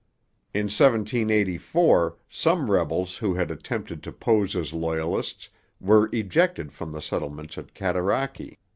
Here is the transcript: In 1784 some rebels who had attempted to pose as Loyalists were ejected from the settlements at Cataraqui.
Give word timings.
In 0.51 0.63
1784 0.63 2.17
some 2.27 2.71
rebels 2.71 3.17
who 3.17 3.35
had 3.35 3.51
attempted 3.51 4.01
to 4.01 4.11
pose 4.11 4.55
as 4.55 4.73
Loyalists 4.73 5.49
were 5.79 6.09
ejected 6.11 6.73
from 6.73 6.91
the 6.91 7.01
settlements 7.03 7.55
at 7.55 7.75
Cataraqui. 7.75 8.57